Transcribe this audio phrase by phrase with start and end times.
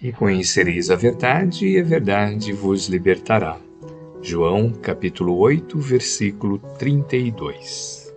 [0.00, 3.58] e conhecereis a verdade, e a verdade vos libertará.
[4.20, 8.14] João, capítulo 8, versículo 32.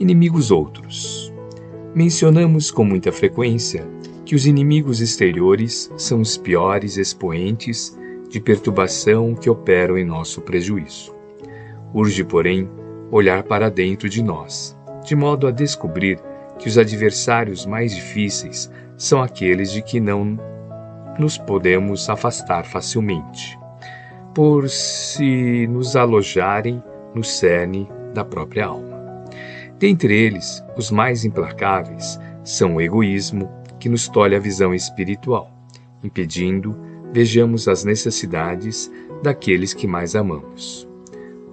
[0.00, 1.32] Inimigos outros.
[1.94, 3.86] Mencionamos com muita frequência
[4.24, 7.96] que os inimigos exteriores são os piores expoentes
[8.28, 11.14] de perturbação que operam em nosso prejuízo.
[11.94, 12.68] Urge, porém,
[13.10, 16.18] olhar para dentro de nós, de modo a descobrir
[16.58, 20.38] que os adversários mais difíceis são aqueles de que não
[21.18, 23.58] nos podemos afastar facilmente,
[24.34, 26.82] por se nos alojarem
[27.14, 29.02] no cerne da própria alma.
[29.78, 35.50] Dentre eles, os mais implacáveis são o egoísmo, que nos tolhe a visão espiritual,
[36.04, 36.76] impedindo
[37.12, 38.90] vejamos as necessidades
[39.22, 40.88] daqueles que mais amamos.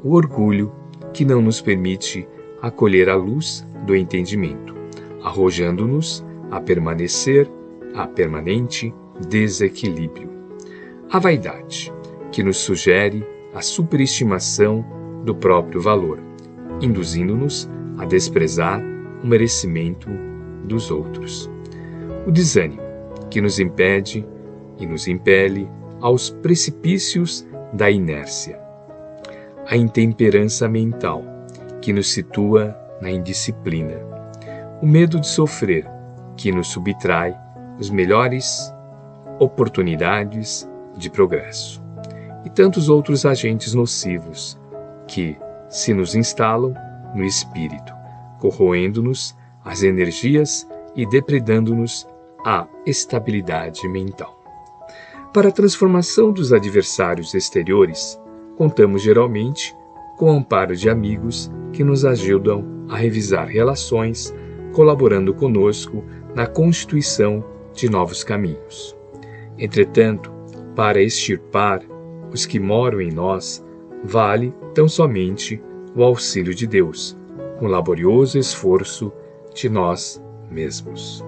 [0.04, 0.71] O orgulho,
[1.13, 2.27] que não nos permite
[2.62, 4.76] acolher a luz do entendimento,
[5.23, 7.49] arrojando-nos a permanecer
[7.96, 8.94] a permanente
[9.28, 10.30] desequilíbrio.
[11.12, 11.91] A vaidade,
[12.32, 14.85] que nos sugere a superestimação
[15.26, 16.20] do próprio valor,
[16.82, 18.82] induzindo-nos a desprezar
[19.24, 20.10] o merecimento
[20.63, 21.49] dos outros.
[22.26, 22.82] O desânimo,
[23.30, 24.26] que nos impede
[24.77, 28.60] e nos impele aos precipícios da inércia.
[29.68, 31.24] A intemperança mental,
[31.82, 33.98] que nos situa na indisciplina.
[34.82, 35.86] O medo de sofrer,
[36.38, 37.36] que nos subtrai
[37.80, 38.74] os melhores
[39.40, 41.82] oportunidades de progresso.
[42.45, 44.59] E tantos outros agentes nocivos
[45.07, 45.37] que
[45.70, 46.73] se nos instalam
[47.15, 47.93] no espírito,
[48.40, 52.07] corroendo-nos as energias e depredando-nos
[52.46, 54.40] a estabilidade mental.
[55.34, 58.20] Para a transformação dos adversários exteriores,
[58.57, 59.76] contamos geralmente
[60.18, 64.34] com o amparo de amigos que nos ajudam a revisar relações,
[64.74, 66.03] colaborando conosco
[66.35, 67.44] na constituição
[67.74, 68.99] de novos caminhos.
[69.59, 70.31] Entretanto,
[70.75, 71.81] para extirpar
[72.31, 73.63] os que moram em nós,
[74.03, 75.62] vale tão somente
[75.96, 77.18] o auxílio de Deus,
[77.59, 79.12] com laborioso esforço
[79.53, 81.24] de nós mesmos.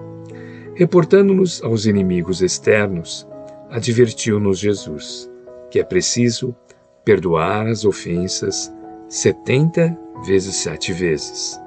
[0.74, 3.28] Reportando-nos aos inimigos externos,
[3.70, 5.30] advertiu-nos Jesus
[5.72, 6.54] que é preciso
[7.02, 8.70] perdoar as ofensas
[9.08, 11.58] setenta vezes sete vezes.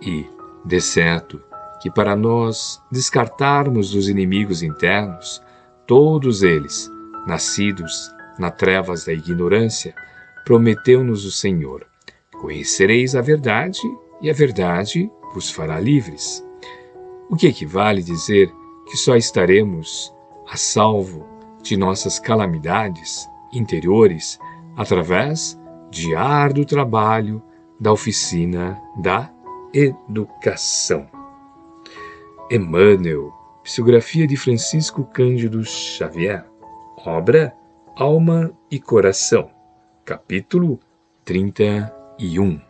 [0.00, 0.24] E,
[0.64, 1.42] de certo,
[1.82, 5.42] que para nós descartarmos os inimigos internos,
[5.88, 6.92] todos eles,
[7.26, 9.94] nascidos na trevas da ignorância,
[10.44, 11.86] prometeu-nos o Senhor:
[12.40, 13.80] Conhecereis a verdade,
[14.20, 16.46] e a verdade vos fará livres.
[17.30, 18.52] O que equivale dizer
[18.86, 20.14] que só estaremos
[20.46, 21.26] a salvo
[21.62, 24.38] de nossas calamidades interiores
[24.76, 25.58] através
[25.90, 27.42] de árduo trabalho
[27.80, 29.30] da oficina da
[29.72, 31.06] educação.
[32.50, 33.32] Emmanuel,
[33.68, 36.42] psicografia de Francisco Cândido Xavier,
[37.04, 37.54] obra
[37.94, 39.50] Alma e Coração,
[40.06, 40.80] capítulo
[41.22, 42.67] 31.